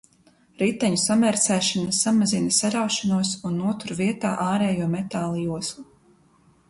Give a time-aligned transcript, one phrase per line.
[0.61, 5.87] Riteņu samērcēšana samazina saraušanos un notur vietā ārējo metāla joslu.